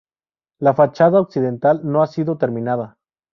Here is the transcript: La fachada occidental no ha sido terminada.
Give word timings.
La 0.57 0.73
fachada 0.73 1.21
occidental 1.21 1.81
no 1.83 2.01
ha 2.01 2.07
sido 2.07 2.35
terminada. 2.39 2.97